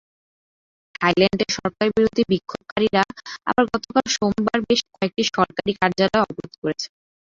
থাইল্যান্ডের 0.95 1.51
সরকারবিরোধী 1.57 2.23
বিক্ষোভকারীরা 2.31 3.03
আবার 3.49 3.63
গতকাল 3.73 4.05
সোমবার 4.15 4.57
বেশ 4.67 4.81
কয়েকটি 4.89 5.23
সরকারি 5.31 5.71
কার্যালয় 5.79 6.23
অবরোধ 6.23 6.53
করেছেন। 6.61 6.91